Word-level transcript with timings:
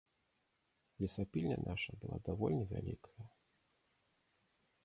Лесапільня 1.03 1.57
наша 1.69 1.91
была 2.01 2.17
даволі 2.31 2.59
вялікая. 2.75 3.25